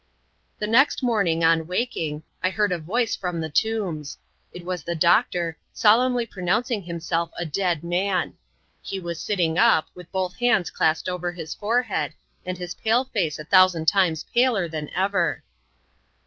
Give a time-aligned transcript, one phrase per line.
[0.57, 4.17] The next morning, on waking, I heard a voice from the tombs.
[4.51, 8.33] It was the doctor, solemnly pronoxmcing himself a dead man.
[8.81, 13.37] He was sitting up, with both hands clasped over his forehead, and his pale face
[13.37, 15.43] a thousand times paler than ever.